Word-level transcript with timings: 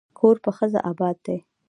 کور 0.19 0.35
په 0.43 0.49
ښځه 0.57 0.79
اباد 0.91 1.17
دی. 1.25 1.37